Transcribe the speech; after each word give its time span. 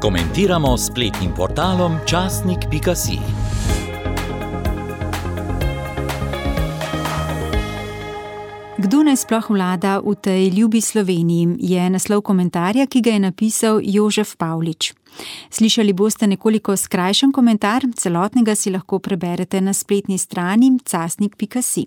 Komentiramo 0.00 0.76
s 0.76 0.86
spletnim 0.86 1.32
portalom 1.36 1.98
časnik.si. 2.06 3.18
Kdo 8.78 9.02
naj 9.04 9.16
sploh 9.16 9.50
vlada 9.50 10.00
v 10.00 10.14
tej 10.16 10.48
ljubi 10.56 10.80
Sloveniji, 10.80 11.56
je 11.60 11.90
naslov 11.90 12.22
komentarja, 12.24 12.86
ki 12.88 13.00
ga 13.04 13.10
je 13.10 13.20
napisal 13.20 13.80
Jožef 13.84 14.36
Pavlič. 14.40 14.94
Slišali 15.52 15.92
boste 15.92 16.24
nekoliko 16.26 16.76
skrajšen 16.76 17.28
komentar, 17.32 17.84
celotnega 17.96 18.56
si 18.56 18.72
lahko 18.72 19.04
preberete 19.04 19.60
na 19.60 19.76
spletni 19.76 20.16
strani 20.18 20.78
casnik.si. 20.80 21.84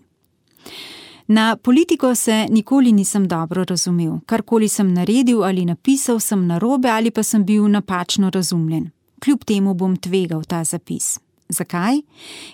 Na 1.27 1.55
politiko 1.55 2.15
se 2.15 2.47
nikoli 2.49 2.91
nisem 2.91 3.27
dobro 3.27 3.63
razumel. 3.63 4.19
Karkoli 4.25 4.69
sem 4.69 4.93
naredil 4.93 5.43
ali 5.43 5.65
napisal, 5.65 6.19
sem 6.19 6.47
narobe 6.47 6.89
ali 6.89 7.11
pa 7.11 7.23
sem 7.23 7.45
bil 7.45 7.67
napačno 7.67 8.29
razumljen. 8.29 8.89
Kljub 9.23 9.43
temu 9.43 9.73
bom 9.73 9.97
tvegal 9.97 10.43
ta 10.43 10.63
zapis. 10.63 11.19
Zakaj? 11.49 12.01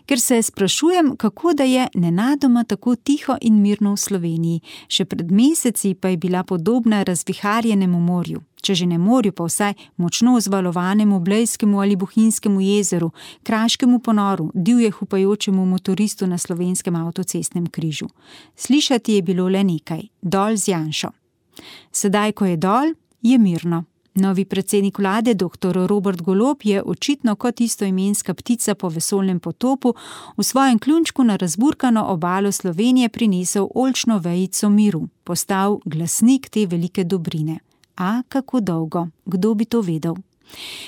Ker 0.05 0.19
se 0.19 0.41
sprašujem, 0.41 1.15
kako 1.17 1.53
da 1.53 1.63
je 1.63 1.87
nenadoma 1.93 2.63
tako 2.63 2.95
tiho 2.95 3.37
in 3.41 3.61
mirno 3.61 3.93
v 3.93 3.97
Sloveniji, 3.97 4.61
še 4.87 5.05
pred 5.05 5.31
meseci 5.31 5.93
pa 5.93 6.09
je 6.09 6.17
bila 6.17 6.43
podobna 6.43 7.03
razviharjenemu 7.03 7.99
morju, 7.99 8.41
če 8.61 8.75
že 8.75 8.85
ne 8.85 8.97
morju, 8.97 9.31
pa 9.31 9.43
vsaj 9.43 9.73
močno 9.97 10.39
zvalovanemu 10.39 11.19
Blejskemu 11.19 11.81
ali 11.81 11.95
Bohinjskemu 11.95 12.61
jezeru, 12.61 13.11
kraškemu 13.43 13.99
ponoru, 13.99 14.51
divje 14.53 14.91
upajočemu 15.01 15.65
motoristu 15.65 16.27
na 16.27 16.37
slovenskem 16.37 16.95
avtocestnem 16.95 17.67
križu. 17.67 18.07
Slišati 18.55 19.13
je 19.13 19.21
bilo 19.21 19.49
le 19.49 19.63
nekaj: 19.63 20.01
dol 20.21 20.57
z 20.57 20.67
Janšo. 20.67 21.09
Sedaj, 21.91 22.31
ko 22.31 22.45
je 22.45 22.57
dol, 22.57 22.93
je 23.21 23.37
mirno. 23.37 23.83
Novi 24.15 24.45
predsednik 24.45 24.99
vlade, 24.99 25.33
dr. 25.33 25.85
Robert 25.87 26.21
Golob, 26.21 26.57
je 26.63 26.83
očitno 26.83 27.35
kot 27.35 27.61
istoimenska 27.61 28.33
ptica 28.33 28.75
po 28.75 28.89
vesolnem 28.89 29.39
potopu 29.39 29.93
v 30.37 30.43
svojem 30.43 30.79
klunčku 30.79 31.23
na 31.23 31.35
razburkano 31.35 32.05
obalo 32.09 32.51
Slovenije 32.51 33.09
prinesel 33.09 33.67
olčno 33.75 34.17
vejico 34.17 34.69
miru, 34.69 35.07
postal 35.23 35.79
glasnik 35.85 36.49
te 36.49 36.65
velike 36.65 37.03
dobrine. 37.03 37.59
A 37.99 38.21
kako 38.29 38.59
dolgo? 38.59 39.07
Kdo 39.25 39.53
bi 39.53 39.65
to 39.65 39.81
vedel? 39.81 40.15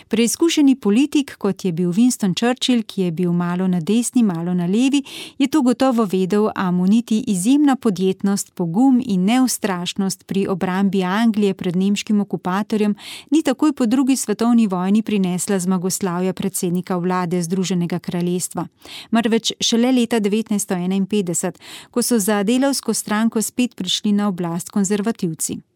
Preizkušeni 0.07 0.75
politik, 0.75 1.35
kot 1.37 1.65
je 1.65 1.71
bil 1.71 1.91
Winston 1.91 2.33
Churchill, 2.33 2.83
ki 2.83 3.01
je 3.01 3.11
bil 3.11 3.33
malo 3.33 3.67
na 3.67 3.79
desni, 3.79 4.23
malo 4.23 4.53
na 4.53 4.65
levi, 4.65 5.03
je 5.37 5.47
to 5.47 5.61
gotovo 5.61 6.05
vedel, 6.05 6.49
a 6.55 6.71
mu 6.71 6.87
niti 6.87 7.23
izjemna 7.27 7.75
podjetnost, 7.75 8.53
pogum 8.55 9.01
in 9.05 9.25
neustrašnost 9.25 10.25
pri 10.27 10.47
obrambi 10.47 11.03
Anglije 11.03 11.53
pred 11.53 11.75
nemškim 11.75 12.21
okupatorjem 12.21 12.95
ni 13.29 13.43
takoj 13.43 13.73
po 13.73 13.85
drugi 13.85 14.15
svetovni 14.15 14.67
vojni 14.67 15.01
prinesla 15.01 15.59
zmagoslavja 15.59 16.33
predsednika 16.33 16.97
vlade 16.97 17.41
Združenega 17.41 17.99
kraljestva, 17.99 18.67
marveč 19.11 19.51
šele 19.59 19.91
leta 19.91 20.19
1951, 20.19 21.51
ko 21.91 22.01
so 22.01 22.19
za 22.19 22.43
delavsko 22.43 22.93
stranko 22.93 23.41
spet 23.41 23.75
prišli 23.75 24.11
na 24.11 24.27
oblast 24.27 24.69
konzervativci. 24.69 25.70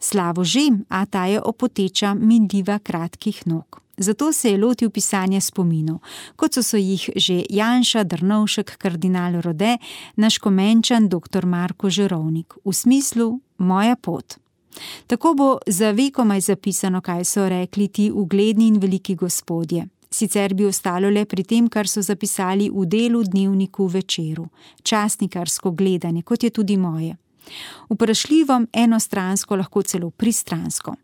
Slavo 0.00 0.44
že, 0.44 0.70
a 0.88 1.06
ta 1.06 1.26
je 1.26 1.40
opoteča, 1.40 2.14
minljiva 2.14 2.78
kratkih 2.78 3.46
nog. 3.46 3.84
Zato 3.96 4.32
se 4.32 4.50
je 4.50 4.58
lotil 4.58 4.90
pisanja 4.90 5.40
spominov, 5.40 6.00
kot 6.36 6.54
so, 6.54 6.62
so 6.62 6.76
jih 6.76 7.10
že 7.16 7.44
Janša, 7.50 8.04
Drnovšek, 8.04 8.76
kardinal 8.78 9.40
Rode, 9.40 9.78
naš 10.16 10.38
komenčan 10.38 11.08
dr. 11.08 11.46
Marko 11.46 11.90
Žerovnik, 11.90 12.54
v 12.64 12.72
smislu 12.72 13.38
moja 13.58 13.96
pot. 13.96 14.34
Tako 15.06 15.34
bo 15.34 15.58
za 15.66 15.90
vekomaj 15.90 16.40
zapisano, 16.40 17.00
kaj 17.00 17.24
so 17.24 17.48
rekli 17.48 17.88
ti 17.88 18.10
ugledni 18.10 18.66
in 18.66 18.78
veliki 18.78 19.14
gospodje. 19.14 19.86
Sicer 20.10 20.54
bi 20.54 20.66
ostalo 20.66 21.10
le 21.10 21.24
pri 21.24 21.42
tem, 21.44 21.68
kar 21.68 21.88
so 21.88 22.02
zapisali 22.02 22.70
v 22.70 22.86
delu 22.86 23.22
dnevniku 23.22 23.86
večeru, 23.86 24.46
časnikarsko 24.82 25.70
gledanje, 25.70 26.22
kot 26.22 26.42
je 26.42 26.50
tudi 26.50 26.76
moje. 26.76 27.16
Vprašljivo, 27.90 28.60
enostransko, 28.72 29.56
lahko 29.56 29.82
celo 29.82 30.10
pristransko. 30.10 30.96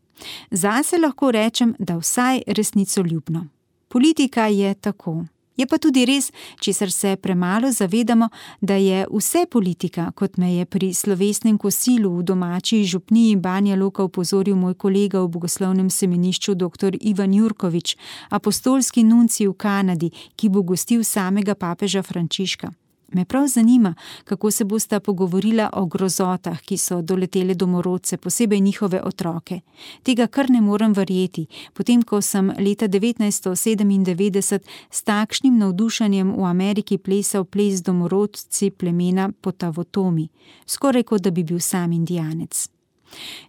Zase 0.50 0.98
lahko 0.98 1.30
rečem, 1.30 1.74
da 1.78 1.96
vsaj 1.96 2.42
resnico 2.46 3.02
ljubno. 3.02 3.46
Politika 3.88 4.46
je 4.46 4.74
tako. 4.74 5.24
Je 5.56 5.66
pa 5.66 5.76
tudi 5.78 6.06
res, 6.08 6.30
česar 6.60 6.90
se 6.90 7.16
premalo 7.16 7.72
zavedamo, 7.72 8.28
da 8.60 8.74
je 8.74 9.04
vse 9.12 9.44
politika, 9.50 10.12
kot 10.16 10.36
me 10.36 10.54
je 10.54 10.64
pri 10.64 10.94
slovesnem 10.94 11.58
kosilu 11.58 12.16
v 12.16 12.22
domači 12.22 12.84
župniji 12.84 13.36
Banja 13.36 13.76
Loka 13.76 14.04
upozoril 14.04 14.56
moj 14.56 14.74
kolega 14.74 15.20
v 15.20 15.28
bogoslovnem 15.28 15.90
semenišču 15.90 16.54
dr. 16.54 16.96
Ivan 17.00 17.34
Jurkovič, 17.34 17.96
apostolski 18.30 19.04
nunci 19.04 19.48
v 19.48 19.52
Kanadi, 19.52 20.10
ki 20.36 20.48
bo 20.48 20.62
gostil 20.62 21.04
samega 21.04 21.54
papeža 21.54 22.02
Frančiška. 22.02 22.72
Me 23.12 23.24
prav 23.24 23.46
zanima, 23.46 23.94
kako 24.24 24.50
se 24.50 24.64
bosta 24.64 25.00
pogovorila 25.00 25.70
o 25.72 25.86
grozotah, 25.86 26.60
ki 26.60 26.76
so 26.76 27.02
doletele 27.02 27.54
domorodce, 27.54 28.16
posebej 28.16 28.60
njihove 28.60 29.02
otroke. 29.02 29.60
Tega 30.02 30.26
kar 30.26 30.50
ne 30.50 30.60
morem 30.60 30.92
verjeti, 30.92 31.46
potem 31.74 32.02
ko 32.02 32.20
sem 32.22 32.52
leta 32.58 32.88
1997 32.88 34.58
s 34.90 35.02
takšnim 35.02 35.58
navdušenjem 35.58 36.34
v 36.36 36.44
Ameriki 36.44 36.98
plesal 36.98 37.44
ples 37.44 37.82
domorodci 37.82 38.70
plemena 38.70 39.30
Potavotomi, 39.40 40.28
skoraj 40.66 41.02
kot 41.02 41.22
da 41.22 41.30
bi 41.30 41.44
bil 41.44 41.60
sam 41.60 41.92
indijanec. 41.92 42.68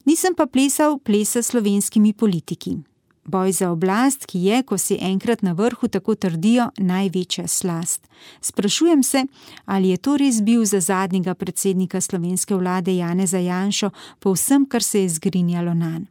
Nisem 0.05 0.35
pa 0.35 0.45
plesal 0.45 0.99
plesa 0.99 1.41
slovenskimi 1.41 2.13
politiki. 2.13 2.77
Boj 3.23 3.51
za 3.51 3.71
oblast, 3.71 4.25
ki 4.25 4.39
je, 4.39 4.63
ko 4.63 4.77
si 4.77 4.97
enkrat 5.01 5.41
na 5.41 5.53
vrhu, 5.53 5.87
tako 5.87 6.15
trdijo, 6.15 6.71
največja 6.77 7.47
slast. 7.47 8.07
Sprašujem 8.41 9.03
se, 9.03 9.25
ali 9.65 9.89
je 9.89 9.97
to 9.97 10.17
res 10.17 10.41
bil 10.41 10.65
za 10.65 10.79
zadnjega 10.79 11.33
predsednika 11.33 12.01
slovenske 12.01 12.55
vlade 12.55 12.95
Janeza 12.95 13.37
Janšo 13.37 13.89
po 14.19 14.33
vsem, 14.33 14.65
kar 14.65 14.83
se 14.83 15.01
je 15.01 15.09
zgrinjalo 15.09 15.73
na 15.73 15.89
njen. 15.89 16.07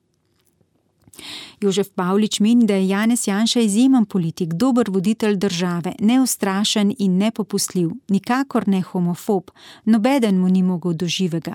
Jožef 1.61 1.91
Pavlič 1.95 2.41
meni, 2.41 2.67
da 2.67 2.75
je 2.75 2.89
Janez 2.89 3.29
Janša 3.29 3.61
izjemen 3.61 4.05
politik, 4.05 4.55
dober 4.55 4.91
voditelj 4.91 5.37
države, 5.37 5.95
neustrašen 6.01 6.95
in 6.99 7.17
nepopustljiv, 7.19 7.91
nikakor 8.09 8.69
ne 8.69 8.81
homofob, 8.83 9.51
nobeden 9.85 10.39
mu 10.41 10.49
ni 10.49 10.63
mogel 10.63 10.93
doživega. 10.93 11.55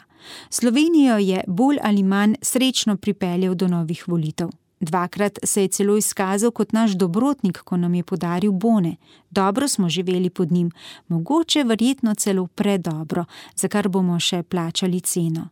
Slovenijo 0.49 1.17
je 1.17 1.43
bolj 1.47 1.77
ali 1.83 2.03
manj 2.03 2.35
srečno 2.41 2.97
pripeljal 2.97 3.55
do 3.55 3.67
novih 3.67 4.07
volitev. 4.07 4.49
Dvakrat 4.79 5.39
se 5.43 5.61
je 5.61 5.67
celo 5.67 5.97
izkazal 5.97 6.51
kot 6.51 6.71
naš 6.71 6.91
dobrotnik, 6.91 7.57
ko 7.57 7.77
nam 7.77 7.93
je 7.93 8.03
podaril 8.03 8.51
bone. 8.51 8.95
Dobro 9.31 9.67
smo 9.67 9.89
živeli 9.89 10.29
pod 10.29 10.51
njim, 10.51 10.71
mogoče 11.07 11.63
verjetno 11.63 12.15
celo 12.15 12.47
predobro, 12.47 13.25
za 13.55 13.67
kar 13.67 13.89
bomo 13.89 14.19
še 14.19 14.43
plačali 14.43 15.01
ceno. 15.01 15.49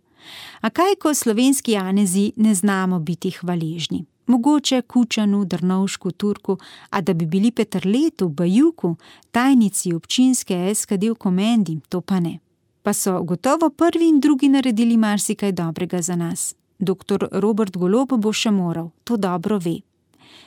A 0.62 0.70
kaj, 0.70 0.96
ko 1.02 1.14
slovenski 1.14 1.72
janezi 1.72 2.32
ne 2.36 2.56
znamo 2.56 3.00
biti 3.00 3.32
hvaležni? 3.32 4.06
Mogoče 4.28 4.82
Kučanu, 4.82 5.46
Drnovšku, 5.46 6.12
Turku, 6.12 6.58
a 6.90 7.02
da 7.02 7.14
bi 7.14 7.26
bili 7.26 7.52
Petrletu, 7.52 8.30
Bajuku, 8.30 8.96
tajnici 9.32 9.94
občinske 9.94 10.76
SKD 10.76 11.10
v 11.12 11.16
komendi, 11.16 11.80
to 11.90 12.02
pa 12.02 12.20
ne. 12.20 12.40
Pa 12.84 12.94
so 12.94 13.24
gotovo 13.24 13.70
prvi 13.70 14.08
in 14.10 14.20
drugi 14.20 14.50
naredili 14.50 14.98
marsikaj 14.98 15.52
dobrega 15.52 16.02
za 16.02 16.16
nas. 16.16 16.56
Dr. 16.84 17.28
Robert 17.32 17.78
Golob 17.78 18.14
bo 18.18 18.34
še 18.34 18.52
moral, 18.52 18.92
to 19.04 19.18
dobro 19.18 19.60
ve. 19.60 19.82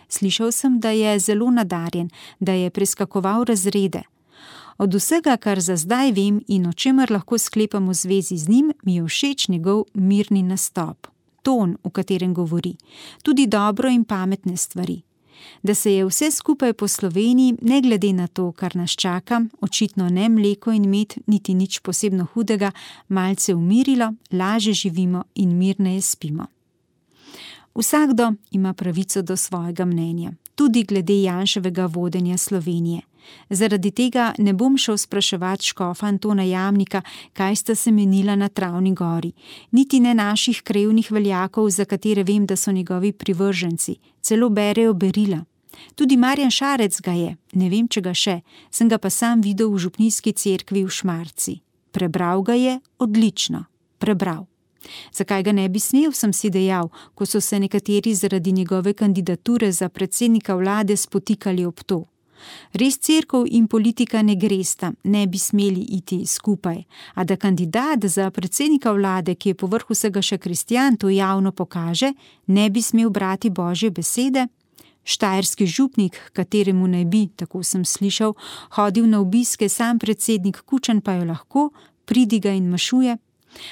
Slišal 0.08 0.52
sem, 0.52 0.78
da 0.80 0.90
je 0.90 1.18
zelo 1.18 1.50
nadarjen, 1.50 2.10
da 2.40 2.52
je 2.52 2.70
preskakoval 2.70 3.44
razrede. 3.44 4.02
Od 4.78 4.94
vsega, 4.94 5.36
kar 5.36 5.60
za 5.60 5.76
zdaj 5.76 6.12
vem 6.12 6.40
in 6.48 6.66
o 6.68 6.72
čemer 6.72 7.10
lahko 7.10 7.38
sklepam 7.38 7.88
v 7.88 7.94
zvezi 7.94 8.36
z 8.36 8.48
njim, 8.48 8.72
mi 8.84 9.00
je 9.00 9.06
všeč 9.08 9.48
njegov 9.48 9.86
mirni 9.94 10.42
nastop, 10.42 11.08
ton, 11.42 11.76
v 11.84 11.90
katerem 11.90 12.34
govori, 12.34 12.76
tudi 13.22 13.46
dobro 13.46 13.88
in 13.88 14.04
pametne 14.04 14.56
stvari 14.56 15.00
da 15.62 15.74
se 15.74 15.92
je 15.92 16.04
vse 16.04 16.30
skupaj 16.30 16.72
po 16.72 16.88
Sloveniji, 16.88 17.54
ne 17.62 17.80
glede 17.80 18.12
na 18.12 18.26
to, 18.26 18.52
kar 18.52 18.76
nas 18.76 18.90
čaka, 18.90 19.40
očitno 19.60 20.08
ne 20.08 20.28
mleko 20.28 20.72
in 20.72 20.88
med, 20.90 21.14
niti 21.26 21.54
nič 21.54 21.78
posebno 21.78 22.26
hudega, 22.34 22.70
malce 23.08 23.54
umirilo, 23.54 24.12
laže 24.32 24.72
živimo 24.72 25.24
in 25.34 25.56
mirneje 25.56 26.00
spimo. 26.00 26.46
Vsakdo 27.74 28.32
ima 28.50 28.72
pravico 28.72 29.22
do 29.22 29.36
svojega 29.36 29.84
mnenja, 29.84 30.32
tudi 30.56 30.82
glede 30.84 31.22
Janševega 31.22 31.86
vodenja 31.86 32.36
Slovenije. 32.36 33.00
Zaradi 33.50 33.90
tega 33.90 34.32
ne 34.38 34.52
bom 34.52 34.76
šel 34.78 34.96
spraševati 34.96 35.64
škofa 35.64 36.06
Antona 36.06 36.42
Jamnika, 36.42 37.02
kaj 37.32 37.56
sta 37.56 37.74
se 37.74 37.92
menila 37.92 38.36
na 38.36 38.48
Travni 38.48 38.94
gori, 38.94 39.32
niti 39.70 40.00
ne 40.00 40.14
naših 40.14 40.62
krevnih 40.62 41.12
veljakov, 41.12 41.70
za 41.70 41.84
katere 41.84 42.22
vem, 42.22 42.46
da 42.46 42.56
so 42.56 42.72
njegovi 42.72 43.12
privrženci, 43.12 43.96
celo 44.20 44.48
berejo 44.48 44.94
berila. 44.94 45.44
Tudi 45.94 46.16
Marjan 46.16 46.50
Šarec 46.50 47.00
ga 47.00 47.12
je, 47.12 47.36
ne 47.52 47.68
vem, 47.68 47.88
če 47.88 48.00
ga 48.00 48.14
še, 48.14 48.40
sem 48.70 48.88
ga 48.88 48.98
pa 48.98 49.10
sam 49.10 49.40
videl 49.44 49.70
v 49.74 49.78
župnijski 49.78 50.32
cerkvi 50.32 50.84
v 50.84 50.90
Šmarci. 50.90 51.60
Prebral 51.92 52.42
ga 52.42 52.54
je 52.54 52.80
odlično, 52.98 53.64
prebral. 53.98 54.46
Zakaj 55.12 55.42
ga 55.42 55.52
ne 55.52 55.68
bi 55.68 55.80
smel, 55.80 56.12
sem 56.12 56.32
si 56.32 56.50
dejal, 56.50 56.90
ko 57.14 57.26
so 57.26 57.40
se 57.40 57.58
nekateri 57.60 58.14
zaradi 58.14 58.52
njegove 58.52 58.92
kandidature 58.92 59.72
za 59.72 59.88
predsednika 59.88 60.54
vlade 60.54 60.96
spotikali 60.96 61.64
ob 61.64 61.82
to. 61.86 62.04
Res 62.72 62.98
crkv 62.98 63.46
in 63.56 63.66
politika 63.66 64.22
ne 64.22 64.36
gresta, 64.36 64.92
ne 65.04 65.26
bi 65.26 65.38
smeli 65.38 65.86
iti 65.98 66.26
skupaj, 66.26 66.82
a 67.14 67.24
da 67.24 67.36
kandidat 67.36 68.04
za 68.04 68.30
predsednika 68.30 68.92
vlade, 68.92 69.34
ki 69.34 69.48
je 69.48 69.54
povrh 69.54 69.88
vsega 69.90 70.22
še 70.22 70.38
kristjan, 70.38 70.96
to 70.96 71.08
javno 71.08 71.52
pokaže, 71.52 72.12
ne 72.46 72.68
bi 72.70 72.82
smel 72.82 73.10
brati 73.10 73.50
božje 73.50 73.90
besede? 73.90 74.46
Štajerski 75.06 75.66
župnik, 75.66 76.18
kateremu 76.34 76.88
naj 76.90 77.04
bi, 77.04 77.26
tako 77.36 77.62
sem 77.62 77.84
slišal, 77.84 78.34
hodil 78.76 79.06
na 79.06 79.20
obiske, 79.22 79.68
sam 79.68 80.00
predsednik 80.02 80.64
Kučan 80.66 81.00
pa 81.00 81.14
jo 81.14 81.28
lahko, 81.30 81.70
pridiga 82.04 82.50
in 82.50 82.68
mašuje. 82.70 83.16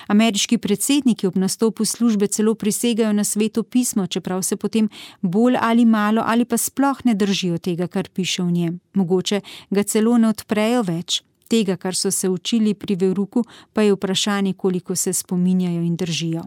Ameriški 0.07 0.59
predsedniki 0.59 1.27
ob 1.27 1.37
nastopu 1.37 1.85
službe 1.85 2.27
celo 2.27 2.55
prisegajo 2.55 3.13
na 3.13 3.25
sveto 3.25 3.63
pismo, 3.63 4.07
čeprav 4.07 4.43
se 4.43 4.57
potem 4.57 4.89
bolj 5.23 5.57
ali 5.61 5.85
malo 5.85 6.23
ali 6.27 6.45
pa 6.45 6.57
sploh 6.57 7.05
ne 7.05 7.15
držijo 7.15 7.59
tega, 7.59 7.87
kar 7.87 8.09
piše 8.09 8.43
v 8.43 8.51
njem. 8.53 8.81
Mogoče 8.95 9.41
ga 9.71 9.83
celo 9.83 10.19
ne 10.19 10.29
odprejo 10.29 10.83
več. 10.83 11.23
Tega, 11.49 11.77
kar 11.77 11.95
so 11.95 12.11
se 12.11 12.29
učili 12.29 12.75
pri 12.75 12.97
veruku, 12.97 13.45
pa 13.73 13.83
je 13.83 13.93
vprašanje, 13.93 14.55
koliko 14.55 14.97
se 14.97 15.13
spominjajo 15.13 15.83
in 15.83 15.97
držijo. 15.97 16.43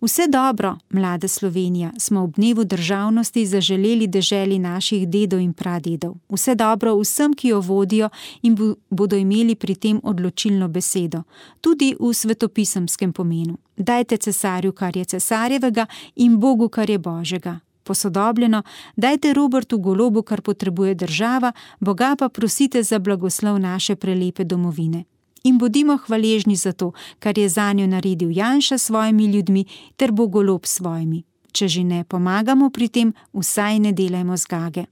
Vse 0.00 0.28
dobro, 0.28 0.78
mlada 0.90 1.28
Slovenija, 1.28 1.90
smo 1.98 2.22
ob 2.22 2.34
dnevu 2.34 2.64
državnosti 2.64 3.46
zaželeli 3.46 4.06
deželi 4.06 4.58
naših 4.58 5.08
dedov 5.08 5.40
in 5.40 5.52
pradedov. 5.52 6.14
Vse 6.28 6.54
dobro 6.54 6.94
vsem, 6.96 7.34
ki 7.34 7.48
jo 7.48 7.60
vodijo 7.60 8.08
in 8.42 8.56
bodo 8.90 9.16
imeli 9.16 9.54
pri 9.54 9.74
tem 9.74 10.00
odločilno 10.02 10.68
besedo, 10.68 11.22
tudi 11.60 11.96
v 12.00 12.14
svetopisemskem 12.14 13.12
pomenu. 13.12 13.58
Dajte 13.76 14.16
cesarju, 14.16 14.72
kar 14.72 14.96
je 14.96 15.04
cesarjevega, 15.04 15.86
in 16.16 16.40
Bogu, 16.40 16.68
kar 16.68 16.90
je 16.90 16.98
božjega. 16.98 17.60
Posodobljeno, 17.84 18.62
dajte 18.96 19.32
Robertu 19.32 19.78
golobu, 19.78 20.22
kar 20.22 20.40
potrebuje 20.40 20.94
država, 20.94 21.52
Boga 21.80 22.16
pa 22.18 22.28
prosite 22.28 22.82
za 22.82 22.98
blagoslov 22.98 23.58
naše 23.58 23.96
prelepe 23.96 24.44
domovine 24.44 25.04
in 25.44 25.58
bodimo 25.58 25.96
hvaležni 25.96 26.56
za 26.56 26.72
to, 26.72 26.92
kar 27.18 27.38
je 27.38 27.48
za 27.48 27.72
njo 27.72 27.86
naredil 27.86 28.30
Janša 28.30 28.78
s 28.78 28.82
svojimi 28.82 29.26
ljudmi 29.26 29.64
ter 29.96 30.12
Bogolob 30.12 30.66
s 30.66 30.74
svojimi. 30.76 31.22
Če 31.52 31.68
že 31.68 31.84
ne 31.84 32.04
pomagamo 32.04 32.70
pri 32.70 32.88
tem, 32.88 33.12
vsaj 33.32 33.78
ne 33.78 33.92
delajmo 33.92 34.36
zgage. 34.36 34.84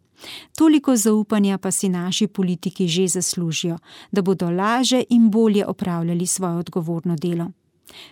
Toliko 0.57 0.97
zaupanja 0.97 1.59
pa 1.59 1.71
si 1.71 1.89
naši 1.89 2.27
politiki 2.27 2.89
že 2.89 3.07
zaslužijo, 3.09 3.79
da 4.13 4.23
bodo 4.23 4.51
laže 4.51 5.03
in 5.11 5.31
bolje 5.31 5.67
opravljali 5.67 6.27
svoje 6.27 6.55
odgovorno 6.55 7.17
delo. 7.17 7.51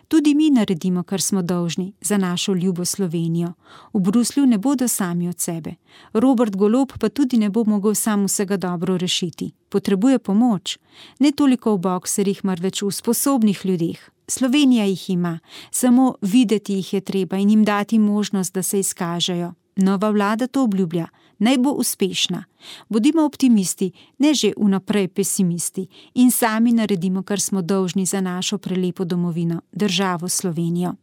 Tudi 0.09 0.35
mi 0.35 0.51
naredimo, 0.51 1.03
kar 1.03 1.23
smo 1.23 1.43
dolžni 1.43 1.93
za 2.01 2.19
našo 2.19 2.55
ljubo 2.55 2.85
Slovenijo. 2.85 3.53
V 3.93 4.01
Bruslju 4.01 4.47
ne 4.47 4.59
bodo 4.59 4.89
sami 4.89 5.29
od 5.29 5.41
sebe. 5.41 5.75
Robert 6.13 6.57
Golob 6.57 6.93
pa 7.01 7.09
tudi 7.09 7.37
ne 7.37 7.51
bo 7.51 7.65
mogel 7.65 7.95
sam 7.95 8.25
vsega 8.25 8.57
dobro 8.57 8.99
rešiti. 8.99 9.53
Potrebuje 9.69 10.19
pomoč. 10.19 10.79
Ne 11.19 11.33
toliko 11.33 11.75
v 11.75 11.79
bokserjih, 11.79 12.45
marveč 12.45 12.83
v 12.83 12.91
sposobnih 12.91 13.67
ljudeh. 13.67 14.11
Slovenija 14.29 14.85
jih 14.85 15.11
ima, 15.11 15.39
samo 15.71 16.15
videti 16.21 16.75
jih 16.75 16.95
je 16.95 17.01
treba 17.01 17.37
in 17.37 17.51
jim 17.51 17.65
dati 17.65 17.99
možnost, 17.99 18.55
da 18.55 18.63
se 18.63 18.81
izkažejo. 18.81 19.53
Nova 19.77 20.11
vlada 20.11 20.47
to 20.47 20.65
obljublja 20.65 21.07
naj 21.39 21.59
bo 21.59 21.71
uspešna. 21.71 22.45
Bodimo 22.89 23.25
optimisti, 23.25 23.93
ne 24.19 24.35
že 24.35 24.53
vnaprej 24.57 25.09
pesimisti 25.09 25.89
in 26.15 26.31
sami 26.31 26.73
naredimo, 26.73 27.23
kar 27.23 27.41
smo 27.41 27.63
dolžni 27.63 28.07
za 28.07 28.21
našo 28.21 28.59
prelepo 28.59 29.05
domovino, 29.05 29.61
državo 29.73 30.29
Slovenijo. 30.29 30.95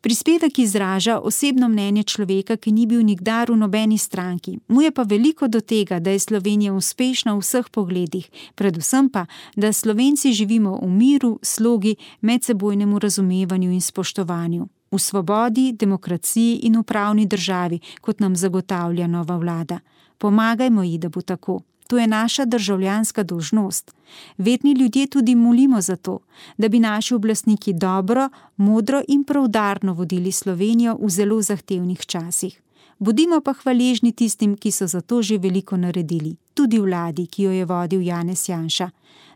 Prispevek 0.00 0.58
izraža 0.58 1.18
osebno 1.18 1.68
mnenje 1.68 2.02
človeka, 2.02 2.56
ki 2.56 2.72
ni 2.72 2.86
bil 2.86 3.02
nikdar 3.02 3.50
v 3.50 3.56
nobeni 3.56 3.98
stranki, 3.98 4.58
mu 4.68 4.82
je 4.82 4.90
pa 4.90 5.02
veliko 5.02 5.48
do 5.48 5.60
tega, 5.60 5.98
da 5.98 6.10
je 6.10 6.18
Slovenija 6.18 6.72
uspešna 6.72 7.34
v 7.34 7.42
vseh 7.42 7.66
pogledih, 7.70 8.30
predvsem 8.54 9.10
pa, 9.10 9.26
da 9.56 9.72
Slovenci 9.72 10.32
živimo 10.32 10.78
v 10.82 10.88
miru, 10.88 11.38
slogi, 11.42 11.96
medsebojnemu 12.20 12.98
razumevanju 12.98 13.72
in 13.72 13.80
spoštovanju 13.80 14.68
v 14.90 14.98
svobodi, 14.98 15.72
demokraciji 15.72 16.60
in 16.62 16.78
v 16.78 16.82
pravni 16.82 17.26
državi, 17.26 17.80
kot 18.00 18.20
nam 18.20 18.36
zagotavlja 18.36 19.06
nova 19.06 19.36
vlada. 19.36 19.80
Pomagajmo 20.18 20.82
ji, 20.82 20.98
da 20.98 21.08
bo 21.08 21.20
tako. 21.20 21.60
To 21.88 21.98
je 21.98 22.06
naša 22.06 22.44
državljanska 22.44 23.22
dožnost. 23.22 23.94
Vedni 24.38 24.72
ljudje 24.72 25.06
tudi 25.06 25.34
molimo 25.34 25.80
za 25.80 25.96
to, 25.96 26.18
da 26.58 26.68
bi 26.68 26.78
naši 26.78 27.14
oblastniki 27.14 27.72
dobro, 27.72 28.28
modro 28.56 29.02
in 29.08 29.24
pravdarno 29.24 29.92
vodili 29.92 30.32
Slovenijo 30.32 30.98
v 31.00 31.08
zelo 31.08 31.42
zahtevnih 31.42 32.06
časih. 32.06 32.60
Bodimo 32.98 33.40
pa 33.40 33.52
hvaležni 33.54 34.12
tistim, 34.12 34.56
ki 34.56 34.70
so 34.70 34.86
za 34.86 35.00
to 35.00 35.22
že 35.22 35.38
veliko 35.38 35.76
naredili, 35.76 36.36
tudi 36.54 36.78
vladi, 36.78 37.26
ki 37.26 37.42
jo 37.42 37.50
je 37.50 37.64
vodil 37.64 38.02
Janez 38.02 38.48
Janša. 38.48 38.90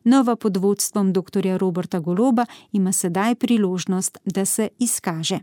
Nova 0.04 0.36
pod 0.36 0.56
vodstvom 0.56 1.12
dr. 1.12 1.46
Roberta 1.58 1.98
Goloba 1.98 2.46
ima 2.72 2.92
sedaj 2.92 3.34
priložnost, 3.34 4.18
da 4.24 4.44
se 4.44 4.68
izkaže. 4.78 5.38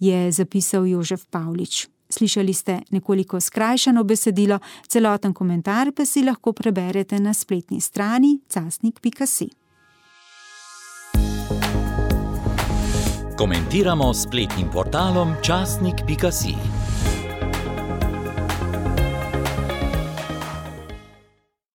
Je 0.00 0.32
zapisal 0.32 0.86
Jožef 0.86 1.26
Pavlič. 1.30 1.88
Slišali 2.10 2.54
ste 2.54 2.80
nekoliko 2.90 3.40
skrajšano 3.40 4.04
besedilo, 4.04 4.58
celoten 4.86 5.34
komentar 5.34 5.92
pa 5.92 6.06
si 6.06 6.22
lahko 6.22 6.52
preberete 6.52 7.20
na 7.20 7.34
spletni 7.34 7.80
strani 7.80 8.38
casnik.si. 8.48 9.50
Komentiramo 13.38 14.14
spletnim 14.14 14.70
portalom 14.70 15.34
časnik.si. 15.42 16.77